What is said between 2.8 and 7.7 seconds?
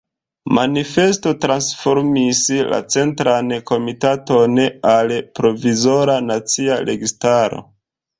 Centran Komitaton al Provizora Nacia Registaro.